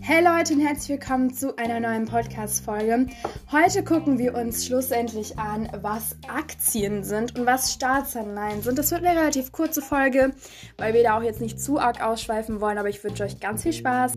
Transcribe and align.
Hey 0.00 0.22
Leute 0.22 0.52
und 0.52 0.60
herzlich 0.60 1.00
willkommen 1.00 1.32
zu 1.32 1.56
einer 1.56 1.80
neuen 1.80 2.04
Podcast-Folge. 2.04 3.06
Heute 3.50 3.82
gucken 3.84 4.18
wir 4.18 4.34
uns 4.34 4.66
schlussendlich 4.66 5.38
an, 5.38 5.70
was 5.80 6.16
Aktien 6.28 7.04
sind 7.04 7.38
und 7.38 7.46
was 7.46 7.72
Staatsanleihen 7.72 8.60
sind. 8.60 8.78
Das 8.78 8.90
wird 8.90 9.02
eine 9.02 9.18
relativ 9.18 9.50
kurze 9.50 9.80
Folge, 9.80 10.34
weil 10.76 10.92
wir 10.92 11.02
da 11.02 11.16
auch 11.16 11.22
jetzt 11.22 11.40
nicht 11.40 11.58
zu 11.58 11.78
arg 11.78 12.02
ausschweifen 12.02 12.60
wollen, 12.60 12.76
aber 12.76 12.90
ich 12.90 13.02
wünsche 13.02 13.24
euch 13.24 13.40
ganz 13.40 13.62
viel 13.62 13.72
Spaß. 13.72 14.12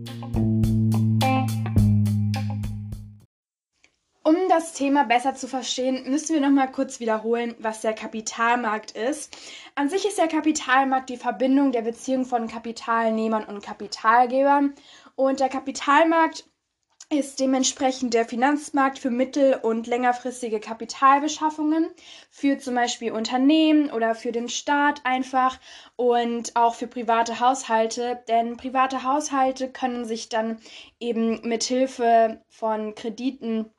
Das 4.68 4.76
Thema 4.76 5.04
besser 5.04 5.34
zu 5.34 5.48
verstehen, 5.48 6.10
müssen 6.10 6.34
wir 6.34 6.42
noch 6.42 6.50
mal 6.50 6.70
kurz 6.70 7.00
wiederholen, 7.00 7.54
was 7.58 7.80
der 7.80 7.94
Kapitalmarkt 7.94 8.90
ist. 8.90 9.34
An 9.74 9.88
sich 9.88 10.04
ist 10.06 10.18
der 10.18 10.28
Kapitalmarkt 10.28 11.08
die 11.08 11.16
Verbindung 11.16 11.72
der 11.72 11.80
Beziehung 11.80 12.26
von 12.26 12.48
Kapitalnehmern 12.48 13.44
und 13.44 13.62
Kapitalgebern 13.62 14.74
und 15.16 15.40
der 15.40 15.48
Kapitalmarkt 15.48 16.44
ist 17.08 17.40
dementsprechend 17.40 18.12
der 18.12 18.26
Finanzmarkt 18.26 18.98
für 18.98 19.08
mittel- 19.08 19.54
und 19.54 19.86
längerfristige 19.86 20.60
Kapitalbeschaffungen 20.60 21.88
für 22.30 22.58
zum 22.58 22.74
Beispiel 22.74 23.12
Unternehmen 23.12 23.90
oder 23.90 24.14
für 24.14 24.32
den 24.32 24.50
Staat 24.50 25.00
einfach 25.06 25.58
und 25.96 26.54
auch 26.56 26.74
für 26.74 26.88
private 26.88 27.40
Haushalte, 27.40 28.22
denn 28.28 28.58
private 28.58 29.02
Haushalte 29.02 29.72
können 29.72 30.04
sich 30.04 30.28
dann 30.28 30.60
eben 31.00 31.40
mit 31.48 31.64
Hilfe 31.64 32.42
von 32.50 32.94
Krediten 32.94 33.70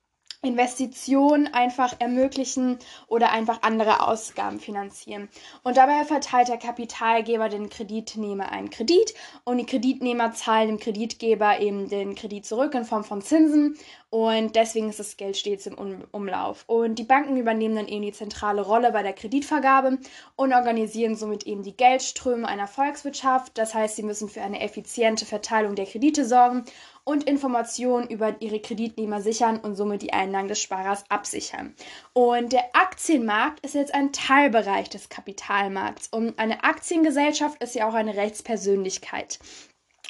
Investitionen 0.41 1.53
einfach 1.53 1.95
ermöglichen 1.99 2.79
oder 3.07 3.31
einfach 3.31 3.61
andere 3.61 4.07
Ausgaben 4.07 4.61
finanzieren. 4.61 5.27
Und 5.63 5.75
dabei 5.75 6.05
verteilt 6.05 6.47
der 6.47 6.57
Kapitalgeber 6.57 7.49
den 7.49 7.69
Kreditnehmer 7.69 8.49
einen 8.49 8.69
Kredit 8.69 9.13
und 9.43 9.57
die 9.57 9.65
Kreditnehmer 9.65 10.31
zahlen 10.31 10.69
dem 10.69 10.79
Kreditgeber 10.79 11.59
eben 11.59 11.89
den 11.89 12.15
Kredit 12.15 12.45
zurück 12.45 12.73
in 12.73 12.85
Form 12.85 13.03
von 13.03 13.21
Zinsen 13.21 13.77
und 14.11 14.55
deswegen 14.55 14.89
ist 14.89 14.99
das 14.99 15.17
Geld 15.17 15.37
stets 15.37 15.67
im 15.67 15.75
Umlauf. 16.11 16.63
Und 16.65 16.95
die 16.97 17.03
Banken 17.03 17.37
übernehmen 17.37 17.75
dann 17.75 17.87
eben 17.87 18.01
die 18.01 18.11
zentrale 18.11 18.61
Rolle 18.61 18.91
bei 18.91 19.03
der 19.03 19.13
Kreditvergabe 19.13 19.99
und 20.35 20.53
organisieren 20.53 21.15
somit 21.15 21.45
eben 21.45 21.61
die 21.61 21.77
Geldströme 21.77 22.47
einer 22.47 22.65
Volkswirtschaft. 22.65 23.55
Das 23.59 23.75
heißt, 23.75 23.95
sie 23.95 24.03
müssen 24.03 24.27
für 24.27 24.41
eine 24.41 24.61
effiziente 24.61 25.27
Verteilung 25.27 25.75
der 25.75 25.85
Kredite 25.85 26.25
sorgen 26.25 26.65
und 27.03 27.25
Informationen 27.25 28.07
über 28.07 28.35
ihre 28.39 28.59
Kreditnehmer 28.59 29.21
sichern 29.21 29.59
und 29.59 29.75
somit 29.75 30.01
die 30.01 30.13
Einlagen 30.13 30.47
des 30.47 30.59
Sparers 30.59 31.03
absichern. 31.09 31.75
Und 32.13 32.51
der 32.51 32.65
Aktienmarkt 32.73 33.63
ist 33.63 33.75
jetzt 33.75 33.93
ein 33.93 34.11
Teilbereich 34.11 34.89
des 34.89 35.09
Kapitalmarkts 35.09 36.07
und 36.07 36.39
eine 36.39 36.63
Aktiengesellschaft 36.63 37.61
ist 37.61 37.75
ja 37.75 37.87
auch 37.87 37.93
eine 37.93 38.15
Rechtspersönlichkeit. 38.15 39.37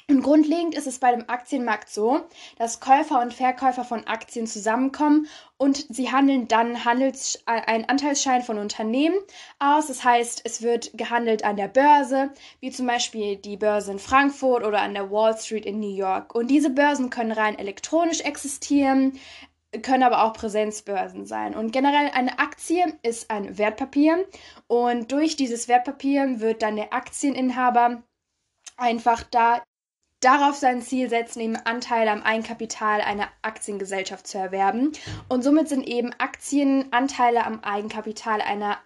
Und 0.09 0.23
grundlegend 0.23 0.73
ist 0.73 0.87
es 0.87 0.97
bei 0.97 1.11
dem 1.11 1.29
Aktienmarkt 1.29 1.87
so, 1.87 2.21
dass 2.57 2.79
Käufer 2.79 3.21
und 3.21 3.31
Verkäufer 3.31 3.83
von 3.83 4.07
Aktien 4.07 4.47
zusammenkommen 4.47 5.27
und 5.57 5.85
sie 5.93 6.11
handeln 6.11 6.47
dann 6.47 6.83
Handels 6.83 7.35
äh, 7.45 7.61
einen 7.67 7.85
Anteilsschein 7.85 8.41
von 8.41 8.57
Unternehmen 8.57 9.15
aus. 9.59 9.85
Das 9.85 10.03
heißt, 10.03 10.41
es 10.45 10.63
wird 10.63 10.97
gehandelt 10.97 11.43
an 11.43 11.57
der 11.57 11.67
Börse, 11.67 12.31
wie 12.59 12.71
zum 12.71 12.87
Beispiel 12.87 13.35
die 13.35 13.57
Börse 13.57 13.91
in 13.91 13.99
Frankfurt 13.99 14.63
oder 14.63 14.81
an 14.81 14.95
der 14.95 15.11
Wall 15.11 15.37
Street 15.37 15.67
in 15.67 15.79
New 15.79 15.95
York. 15.95 16.33
Und 16.33 16.47
diese 16.47 16.71
Börsen 16.71 17.11
können 17.11 17.31
rein 17.31 17.59
elektronisch 17.59 18.21
existieren, 18.21 19.19
können 19.83 20.01
aber 20.01 20.23
auch 20.23 20.33
Präsenzbörsen 20.33 21.27
sein. 21.27 21.55
Und 21.55 21.71
generell 21.71 22.09
eine 22.15 22.39
Aktie 22.39 22.97
ist 23.03 23.29
ein 23.29 23.59
Wertpapier 23.59 24.25
und 24.65 25.11
durch 25.11 25.35
dieses 25.35 25.67
Wertpapier 25.67 26.39
wird 26.39 26.63
dann 26.63 26.77
der 26.77 26.93
Aktieninhaber 26.93 28.01
einfach 28.75 29.21
da 29.23 29.61
darauf 30.19 30.55
sein 30.55 30.81
Ziel 30.81 31.09
setzen, 31.09 31.39
eben 31.39 31.55
Anteile 31.55 32.11
am 32.11 32.23
Eigenkapital 32.23 33.01
einer 33.01 33.27
Aktiengesellschaft 33.41 34.27
zu 34.27 34.37
erwerben. 34.37 34.91
Und 35.27 35.43
somit 35.43 35.69
sind 35.69 35.87
eben 35.87 36.11
Aktienanteile 36.17 37.45
am 37.45 37.63
Eigenkapital 37.63 38.41
einer 38.41 38.77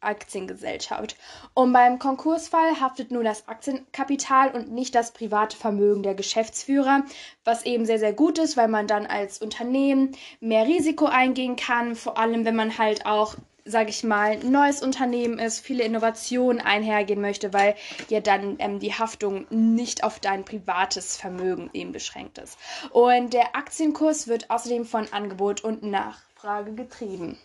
Aktiengesellschaft. 0.00 1.16
Und 1.54 1.72
beim 1.72 1.98
Konkursfall 1.98 2.80
haftet 2.80 3.10
nur 3.10 3.24
das 3.24 3.48
Aktienkapital 3.48 4.52
und 4.52 4.70
nicht 4.70 4.94
das 4.94 5.12
private 5.12 5.56
Vermögen 5.56 6.04
der 6.04 6.14
Geschäftsführer, 6.14 7.02
was 7.44 7.66
eben 7.66 7.84
sehr, 7.84 7.98
sehr 7.98 8.12
gut 8.12 8.38
ist, 8.38 8.56
weil 8.56 8.68
man 8.68 8.86
dann 8.86 9.06
als 9.06 9.42
Unternehmen 9.42 10.12
mehr 10.40 10.66
Risiko 10.66 11.06
eingehen 11.06 11.56
kann, 11.56 11.96
vor 11.96 12.18
allem 12.18 12.44
wenn 12.44 12.56
man 12.56 12.78
halt 12.78 13.06
auch 13.06 13.34
sage 13.68 13.90
ich 13.90 14.02
mal, 14.02 14.32
ein 14.32 14.50
neues 14.50 14.82
Unternehmen 14.82 15.38
ist, 15.38 15.60
viele 15.60 15.84
Innovationen 15.84 16.60
einhergehen 16.60 17.20
möchte, 17.20 17.52
weil 17.52 17.74
ja 18.08 18.20
dann 18.20 18.56
ähm, 18.58 18.78
die 18.80 18.94
Haftung 18.94 19.46
nicht 19.50 20.04
auf 20.04 20.18
dein 20.20 20.44
privates 20.44 21.16
Vermögen 21.16 21.70
eben 21.72 21.92
beschränkt 21.92 22.38
ist. 22.38 22.58
Und 22.90 23.34
der 23.34 23.54
Aktienkurs 23.54 24.28
wird 24.28 24.50
außerdem 24.50 24.84
von 24.84 25.12
Angebot 25.12 25.62
und 25.62 25.82
Nachfrage 25.82 26.72
getrieben. 26.74 27.38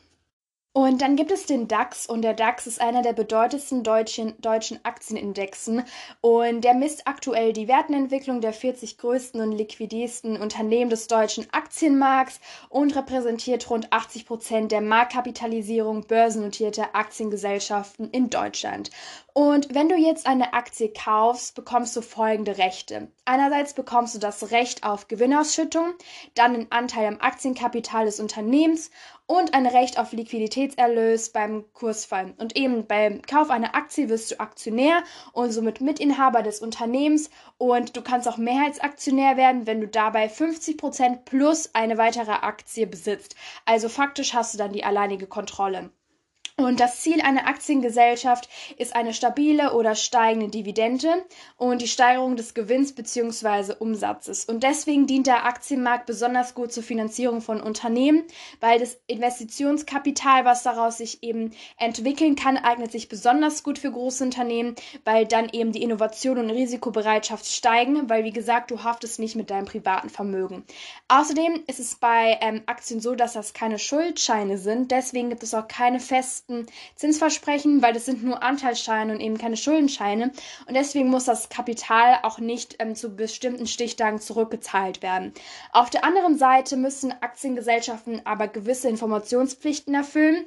Und 0.76 1.04
dann 1.04 1.16
gibt 1.16 1.30
es 1.30 1.46
den 1.46 1.68
DAX 1.68 2.08
und 2.08 2.24
der 2.24 2.34
DAX 2.34 2.66
ist 2.66 2.82
einer 2.82 3.04
der 3.04 3.14
bedeutendsten 3.14 3.84
deutschen, 3.84 4.34
deutschen 4.42 4.84
Aktienindexen 4.84 5.84
und 6.20 6.62
der 6.62 6.74
misst 6.74 7.08
aktuell 7.08 7.54
die 7.54 7.68
Wertenentwicklung 7.68 8.42
der 8.42 8.54
40 8.54 8.98
größten 8.98 9.40
und 9.40 9.52
liquidesten 9.52 10.36
Unternehmen 10.36 10.90
des 10.90 11.06
deutschen 11.06 11.46
Aktienmarkts 11.54 12.40
und 12.70 12.96
repräsentiert 12.96 13.70
rund 13.70 13.94
80 13.94 14.26
Prozent 14.26 14.72
der 14.72 14.82
Marktkapitalisierung 14.82 16.08
börsennotierter 16.08 16.96
Aktiengesellschaften 16.96 18.10
in 18.10 18.32
Deutschland. 18.32 18.90
Und 19.36 19.74
wenn 19.74 19.90
du 19.90 19.96
jetzt 19.96 20.28
eine 20.28 20.54
Aktie 20.54 20.94
kaufst, 20.94 21.56
bekommst 21.56 21.96
du 21.96 22.02
folgende 22.02 22.60
Rechte. 22.60 23.12
Einerseits 23.26 23.74
bekommst 23.74 24.14
du 24.14 24.20
das 24.20 24.52
Recht 24.52 24.84
auf 24.84 25.08
Gewinnausschüttung, 25.08 25.96
dann 26.36 26.54
einen 26.54 26.72
Anteil 26.72 27.08
am 27.08 27.20
Aktienkapital 27.20 28.06
des 28.06 28.20
Unternehmens 28.20 28.92
und 29.26 29.56
ein 29.56 29.66
Recht 29.66 29.98
auf 29.98 30.12
Liquiditätserlös 30.12 31.32
beim 31.32 31.66
Kursfall. 31.74 32.36
Und 32.38 32.56
eben 32.56 32.86
beim 32.86 33.24
Kauf 33.24 33.50
einer 33.50 33.74
Aktie 33.74 34.08
wirst 34.08 34.30
du 34.30 34.40
Aktionär 34.40 35.02
und 35.32 35.52
somit 35.52 35.82
Mitinhaber 35.82 36.44
des 36.44 36.60
Unternehmens 36.60 37.32
und 37.58 37.98
du 37.98 38.04
kannst 38.04 38.28
auch 38.28 38.38
Mehrheitsaktionär 38.38 39.36
werden, 39.36 39.66
wenn 39.66 39.82
du 39.82 39.88
dabei 39.88 40.28
50% 40.28 41.24
plus 41.26 41.74
eine 41.74 41.98
weitere 41.98 42.34
Aktie 42.34 42.86
besitzt. 42.86 43.36
Also 43.66 43.90
faktisch 43.90 44.36
hast 44.36 44.54
du 44.54 44.60
dann 44.60 44.74
die 44.74 44.84
alleinige 44.84 45.26
Kontrolle. 45.26 45.90
Und 46.56 46.80
das 46.80 47.02
Ziel 47.02 47.20
einer 47.20 47.48
Aktiengesellschaft 47.48 48.48
ist 48.78 48.96
eine 48.96 49.16
stabile 49.16 49.74
oder 49.74 49.96
steigende 49.96 50.50
Dividende 50.50 51.26
und 51.58 51.82
die 51.82 51.88
Steigerung 51.88 52.36
des 52.36 52.54
Gewinns 52.54 52.94
bzw. 52.94 53.74
Umsatzes. 53.80 54.46
Und 54.46 54.62
deswegen 54.62 55.08
dient 55.08 55.26
der 55.26 55.46
Aktienmarkt 55.46 56.06
besonders 56.06 56.54
gut 56.54 56.72
zur 56.72 56.84
Finanzierung 56.84 57.42
von 57.42 57.60
Unternehmen, 57.60 58.24
weil 58.60 58.80
das 58.80 59.00
Investitionskapital, 59.08 60.46
was 60.46 60.62
daraus 60.62 60.98
sich 60.98 61.24
eben 61.24 61.54
entwickeln 61.78 62.36
kann, 62.36 62.58
eignet 62.58 62.92
sich 62.92 63.10
besonders 63.10 63.64
gut 63.64 63.80
für 63.80 63.92
große 63.92 64.24
Unternehmen, 64.24 64.76
weil 65.06 65.26
dann 65.26 65.50
eben 65.50 65.72
die 65.72 65.82
Innovation 65.82 66.38
und 66.38 66.52
Risikobereitschaft 66.52 67.48
steigen, 67.48 68.10
weil 68.10 68.26
wie 68.26 68.32
gesagt, 68.32 68.70
du 68.70 68.84
haftest 68.84 69.18
nicht 69.18 69.36
mit 69.36 69.50
deinem 69.50 69.66
privaten 69.66 70.12
Vermögen. 70.12 70.66
Außerdem 71.08 71.64
ist 71.66 71.80
es 71.80 71.96
bei 71.96 72.38
ähm, 72.42 72.62
Aktien 72.68 73.02
so, 73.02 73.16
dass 73.16 73.34
das 73.34 73.54
keine 73.54 73.80
Schuldscheine 73.80 74.60
sind. 74.60 74.92
Deswegen 74.92 75.30
gibt 75.30 75.42
es 75.42 75.56
auch 75.56 75.68
keine 75.68 76.00
festen 76.00 76.43
festen 76.44 76.68
Zinsversprechen, 76.96 77.82
weil 77.82 77.94
das 77.94 78.06
sind 78.06 78.24
nur 78.24 78.44
Anteilsscheine 78.44 79.14
und 79.14 79.20
eben 79.22 79.38
keine 79.38 79.56
Schuldenscheine. 79.58 80.32
Und 80.68 80.76
deswegen 80.76 81.10
muss 81.10 81.26
das 81.26 81.50
Kapital 81.50 82.20
auch 82.24 82.40
nicht 82.40 82.76
ähm, 82.80 82.96
zu 82.96 83.16
bestimmten 83.16 83.68
Stichtagen 83.68 84.20
zurückgezahlt 84.20 85.02
werden. 85.02 85.34
Auf 85.72 85.90
der 85.90 86.04
anderen 86.04 86.38
Seite 86.38 86.76
müssen 86.76 87.12
Aktiengesellschaften 87.12 88.26
aber 88.26 88.48
gewisse 88.48 88.90
Informationspflichten 88.90 89.94
erfüllen 89.94 90.46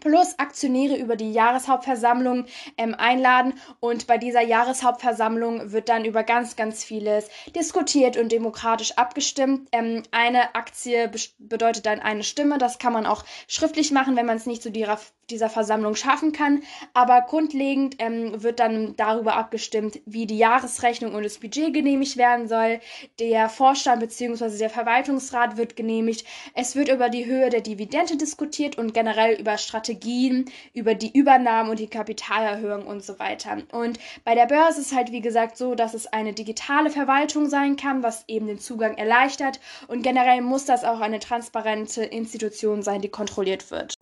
plus 0.00 0.38
Aktionäre 0.38 0.96
über 0.96 1.16
die 1.16 1.32
Jahreshauptversammlung 1.32 2.46
ähm, 2.76 2.94
einladen 2.94 3.54
und 3.80 4.06
bei 4.06 4.18
dieser 4.18 4.42
Jahreshauptversammlung 4.42 5.72
wird 5.72 5.88
dann 5.88 6.04
über 6.04 6.22
ganz, 6.22 6.56
ganz 6.56 6.84
vieles 6.84 7.28
diskutiert 7.54 8.16
und 8.16 8.32
demokratisch 8.32 8.92
abgestimmt. 8.92 9.68
Ähm, 9.72 10.02
eine 10.10 10.54
Aktie 10.54 11.10
bedeutet 11.38 11.86
dann 11.86 12.00
eine 12.00 12.22
Stimme, 12.22 12.58
das 12.58 12.78
kann 12.78 12.92
man 12.92 13.06
auch 13.06 13.24
schriftlich 13.48 13.90
machen, 13.90 14.16
wenn 14.16 14.26
man 14.26 14.36
es 14.36 14.46
nicht 14.46 14.62
zu 14.62 14.70
dieser, 14.70 14.98
dieser 15.30 15.50
Versammlung 15.50 15.94
schaffen 15.94 16.32
kann, 16.32 16.62
aber 16.94 17.22
grundlegend 17.22 17.96
ähm, 17.98 18.42
wird 18.42 18.60
dann 18.60 18.94
darüber 18.96 19.36
abgestimmt, 19.36 20.00
wie 20.06 20.26
die 20.26 20.38
Jahresrechnung 20.38 21.14
und 21.14 21.24
das 21.24 21.38
Budget 21.38 21.72
genehmigt 21.72 22.16
werden 22.16 22.48
soll. 22.48 22.80
Der 23.18 23.48
Vorstand 23.48 24.00
bzw. 24.00 24.58
der 24.58 24.70
Verwaltungsrat 24.70 25.56
wird 25.56 25.76
genehmigt. 25.76 26.26
Es 26.54 26.76
wird 26.76 26.88
über 26.88 27.08
die 27.08 27.26
Höhe 27.26 27.50
der 27.50 27.60
Dividende 27.60 28.16
diskutiert 28.16 28.78
und 28.78 28.94
generell 28.94 29.40
über 29.40 29.58
Strategien 29.58 29.85
Strategien 29.86 30.46
über 30.74 30.94
die 30.94 31.16
Übernahmen 31.16 31.70
und 31.70 31.78
die 31.78 31.86
Kapitalerhöhung 31.86 32.86
und 32.86 33.04
so 33.04 33.18
weiter. 33.20 33.58
Und 33.72 33.98
bei 34.24 34.34
der 34.34 34.46
Börse 34.46 34.80
ist 34.80 34.94
halt 34.94 35.12
wie 35.12 35.20
gesagt 35.20 35.56
so, 35.56 35.74
dass 35.76 35.94
es 35.94 36.06
eine 36.08 36.32
digitale 36.32 36.90
Verwaltung 36.90 37.48
sein 37.48 37.76
kann, 37.76 38.02
was 38.02 38.24
eben 38.26 38.48
den 38.48 38.58
Zugang 38.58 38.96
erleichtert. 38.96 39.60
Und 39.86 40.02
generell 40.02 40.42
muss 40.42 40.64
das 40.64 40.84
auch 40.84 41.00
eine 41.00 41.20
transparente 41.20 42.02
Institution 42.02 42.82
sein, 42.82 43.00
die 43.00 43.08
kontrolliert 43.08 43.70
wird. 43.70 43.94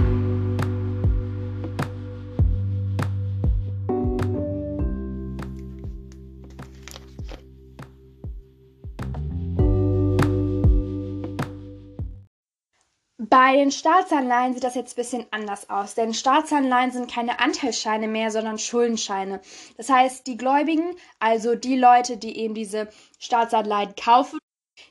Bei 13.18 13.54
den 13.54 13.70
Staatsanleihen 13.70 14.54
sieht 14.54 14.64
das 14.64 14.74
jetzt 14.74 14.94
ein 14.94 14.96
bisschen 14.96 15.26
anders 15.30 15.70
aus, 15.70 15.94
denn 15.94 16.14
Staatsanleihen 16.14 16.90
sind 16.90 17.08
keine 17.08 17.38
Anteilsscheine 17.38 18.08
mehr, 18.08 18.32
sondern 18.32 18.58
Schuldenscheine. 18.58 19.40
Das 19.76 19.88
heißt, 19.88 20.26
die 20.26 20.36
Gläubigen, 20.36 20.96
also 21.20 21.54
die 21.54 21.78
Leute, 21.78 22.16
die 22.16 22.36
eben 22.36 22.54
diese 22.54 22.88
Staatsanleihen 23.20 23.94
kaufen, 23.94 24.40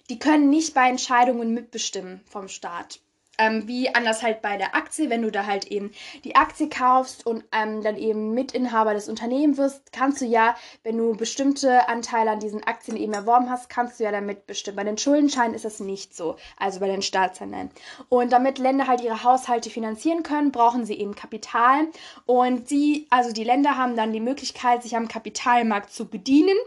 die 0.10 0.20
können 0.20 0.50
nicht 0.50 0.74
bei 0.74 0.88
Entscheidungen 0.88 1.54
mitbestimmen 1.54 2.22
vom 2.26 2.48
Staat. 2.48 3.02
Ähm, 3.40 3.68
wie 3.68 3.94
anders 3.94 4.22
halt 4.22 4.44
bei 4.44 4.58
der 4.58 4.76
Aktie, 4.76 5.10
wenn 5.10 5.24
du 5.24 5.32
da 5.32 5.48
halt 5.48 5.66
eben 5.66 5.92
die 6.24 6.36
Aktie 6.36 6.70
kaufst 6.70 7.26
und 7.26 7.44
ähm, 7.52 7.82
dann 7.82 7.98
eben 7.98 8.36
Mitinhaber 8.36 8.94
des 8.94 9.10
Unternehmens 9.10 9.58
wirst, 9.58 9.92
kannst 9.92 10.22
du 10.22 10.26
ja, 10.26 10.56
wenn 10.84 10.98
du 10.98 11.16
bestimmte 11.16 11.90
Anteile 11.90 12.32
an 12.32 12.40
diesen 12.40 12.64
Aktien 12.64 12.96
eben 12.96 13.14
erworben 13.14 13.50
hast, 13.50 13.70
kannst 13.70 14.00
du 14.00 14.04
ja 14.04 14.12
damit 14.12 14.46
bestimmen. 14.46 14.78
Bei 14.78 14.84
den 14.84 15.00
Schuldenscheinen 15.00 15.56
ist 15.56 15.66
das 15.66 15.80
nicht 15.80 16.16
so, 16.16 16.36
also 16.58 16.80
bei 16.80 16.88
den 16.88 17.02
Staatsanleihen. 17.02 17.72
Und 18.10 18.32
damit 18.32 18.60
Länder 18.60 18.88
halt 18.88 19.02
ihre 19.02 19.24
Haushalte 19.24 19.72
finanzieren 19.72 20.22
können, 20.22 20.52
brauchen 20.52 20.86
sie 20.86 21.00
eben 21.00 21.16
Kapital. 21.16 21.88
Und 22.28 22.70
sie, 22.70 23.08
also 23.10 23.32
die 23.32 23.44
Länder 23.44 23.78
haben 23.78 23.96
dann 23.96 24.14
die 24.14 24.20
Möglichkeit, 24.20 24.84
sich 24.84 24.96
am 24.96 25.08
Kapitalmarkt 25.08 25.92
zu 25.92 26.08
bedienen 26.08 26.58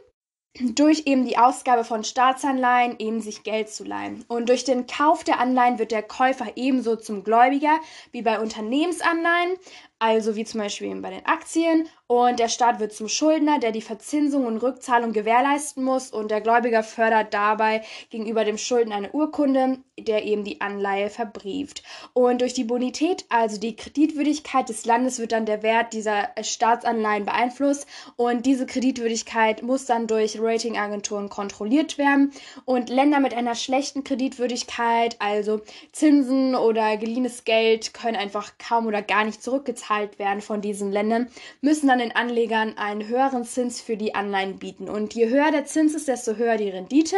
durch 0.61 1.03
eben 1.07 1.25
die 1.27 1.39
Ausgabe 1.39 1.85
von 1.85 2.05
Staatsanleihen 2.05 2.97
eben 2.99 3.21
sich 3.21 3.43
Geld 3.43 3.69
zu 3.69 3.85
leihen. 3.85 4.25
Und 4.29 4.49
durch 4.49 4.65
den 4.65 4.87
Kauf 4.87 5.25
der 5.25 5.41
Anleihen 5.41 5.79
wird 5.79 5.93
der 5.93 6.03
Käufer 6.03 6.47
ebenso 6.57 6.97
zum 6.97 7.25
Gläubiger 7.25 7.79
wie 8.13 8.23
bei 8.23 8.41
Unternehmensanleihen 8.41 9.57
also 9.99 10.37
wie 10.37 10.45
zum 10.45 10.61
Beispiel 10.61 10.95
bei 11.01 11.11
den 11.11 11.25
Aktien. 11.25 11.89
Und 12.09 12.39
der 12.39 12.49
Staat 12.49 12.79
wird 12.79 12.93
zum 12.93 13.09
Schuldner, 13.09 13.59
der 13.59 13.73
die 13.73 13.81
Verzinsung 13.81 14.47
und 14.47 14.59
Rückzahlung 14.59 15.13
gewährleisten 15.13 15.83
muss. 15.83 16.11
Und 16.11 16.31
der 16.31 16.41
Gläubiger 16.41 16.85
fördert 16.85 17.35
dabei 17.35 17.83
gegenüber 18.11 18.45
dem 18.45 18.59
Schulden 18.59 18.93
eine 18.93 19.11
Urkunde, 19.11 19.79
der 19.99 20.25
eben 20.25 20.45
die 20.45 20.61
Anleihe 20.61 21.11
verbrieft. 21.11 21.83
Und 22.13 22.43
durch 22.43 22.53
die 22.53 22.63
Bonität, 22.63 23.25
also 23.29 23.59
die 23.59 23.75
Kreditwürdigkeit 23.75 24.69
des 24.69 24.85
Landes, 24.85 25.19
wird 25.19 25.33
dann 25.33 25.47
der 25.47 25.63
Wert 25.63 25.95
dieser 25.95 26.29
Staatsanleihen 26.41 27.25
beeinflusst. 27.25 27.87
Und 28.17 28.47
diese 28.47 28.67
Kreditwürdigkeit 28.67 29.63
muss 29.63 29.87
dann 29.87 30.07
durch 30.07 30.39
Ratingagenturen 30.41 31.29
kontrolliert 31.29 31.99
werden. 31.99 32.33
Und 32.67 32.89
Länder 32.89 33.19
mit 33.19 33.35
einer 33.35 33.57
schlechten 33.57 34.05
Kreditwürdigkeit, 34.05 35.17
also 35.19 35.63
Zinsen 35.91 36.55
oder 36.55 36.99
geliehenes 36.99 37.45
Geld, 37.45 37.95
können 37.95 38.17
einfach 38.17 38.53
kaum 38.59 38.87
oder 38.87 39.03
gar 39.03 39.25
nicht 39.25 39.43
zurückgezahlt 39.43 39.86
gezahlt 39.87 40.19
werden 40.19 40.41
von 40.41 40.61
diesen 40.61 40.91
Ländern, 40.91 41.29
müssen 41.61 41.89
dann 41.89 41.99
den 41.99 42.15
Anlegern 42.15 42.77
einen 42.77 43.07
höheren 43.07 43.45
Zins 43.45 43.81
für 43.81 43.97
die 43.97 44.15
Anleihen 44.15 44.59
bieten. 44.59 44.89
Und 44.89 45.15
je 45.15 45.29
höher 45.29 45.51
der 45.51 45.65
Zins 45.65 45.95
ist, 45.95 46.09
desto 46.09 46.37
höher 46.37 46.57
die 46.57 46.71
Rendite, 46.71 47.17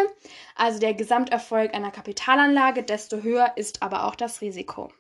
also 0.55 0.79
der 0.79 0.95
Gesamterfolg 0.95 1.75
einer 1.75 1.91
Kapitalanlage, 1.91 2.83
desto 2.83 3.23
höher 3.23 3.53
ist 3.57 3.83
aber 3.83 4.07
auch 4.07 4.15
das 4.15 4.41
Risiko. 4.41 4.91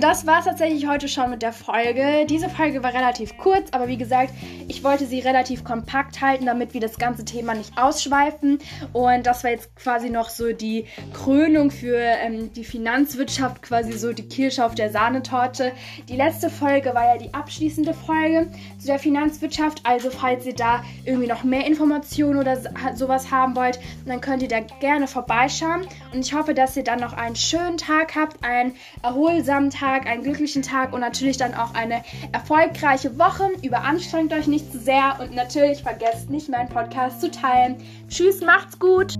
Und 0.00 0.04
das 0.04 0.26
war 0.26 0.38
es 0.38 0.46
tatsächlich 0.46 0.88
heute 0.88 1.08
schon 1.08 1.28
mit 1.28 1.42
der 1.42 1.52
Folge. 1.52 2.24
Diese 2.24 2.48
Folge 2.48 2.82
war 2.82 2.94
relativ 2.94 3.36
kurz, 3.36 3.68
aber 3.72 3.86
wie 3.86 3.98
gesagt, 3.98 4.32
ich 4.66 4.82
wollte 4.82 5.04
sie 5.04 5.20
relativ 5.20 5.62
kompakt 5.62 6.22
halten, 6.22 6.46
damit 6.46 6.72
wir 6.72 6.80
das 6.80 6.96
ganze 6.96 7.22
Thema 7.22 7.54
nicht 7.54 7.76
ausschweifen. 7.76 8.60
Und 8.94 9.26
das 9.26 9.44
war 9.44 9.50
jetzt 9.50 9.76
quasi 9.76 10.08
noch 10.08 10.30
so 10.30 10.54
die 10.54 10.86
Krönung 11.12 11.70
für 11.70 11.98
ähm, 11.98 12.50
die 12.54 12.64
Finanzwirtschaft, 12.64 13.60
quasi 13.60 13.92
so 13.92 14.14
die 14.14 14.26
Kirsche 14.26 14.64
auf 14.64 14.74
der 14.74 14.90
Sahnetorte. 14.90 15.72
Die 16.08 16.16
letzte 16.16 16.48
Folge 16.48 16.94
war 16.94 17.04
ja 17.04 17.18
die 17.18 17.34
abschließende 17.34 17.92
Folge 17.92 18.50
zu 18.78 18.86
der 18.86 18.98
Finanzwirtschaft. 18.98 19.82
Also 19.84 20.08
falls 20.08 20.46
ihr 20.46 20.54
da 20.54 20.82
irgendwie 21.04 21.28
noch 21.28 21.44
mehr 21.44 21.66
Informationen 21.66 22.38
oder 22.38 22.56
sowas 22.94 23.30
haben 23.30 23.54
wollt, 23.54 23.78
dann 24.06 24.22
könnt 24.22 24.40
ihr 24.40 24.48
da 24.48 24.60
gerne 24.60 25.06
vorbeischauen. 25.06 25.82
Und 26.14 26.20
ich 26.20 26.32
hoffe, 26.32 26.54
dass 26.54 26.74
ihr 26.74 26.84
dann 26.84 27.00
noch 27.00 27.12
einen 27.12 27.36
schönen 27.36 27.76
Tag 27.76 28.16
habt, 28.16 28.42
einen 28.42 28.76
erholsamen 29.02 29.68
Tag 29.68 29.89
Tag, 29.90 30.06
einen 30.06 30.22
glücklichen 30.22 30.62
Tag 30.62 30.92
und 30.92 31.00
natürlich 31.00 31.36
dann 31.36 31.52
auch 31.52 31.74
eine 31.74 32.02
erfolgreiche 32.30 33.18
Woche. 33.18 33.48
Überanstrengt 33.62 34.32
euch 34.32 34.46
nicht 34.46 34.70
zu 34.70 34.78
sehr 34.78 35.16
und 35.20 35.34
natürlich 35.34 35.82
vergesst 35.82 36.30
nicht, 36.30 36.48
meinen 36.48 36.68
Podcast 36.68 37.20
zu 37.20 37.28
teilen. 37.30 37.76
Tschüss, 38.08 38.40
macht's 38.40 38.78
gut! 38.78 39.14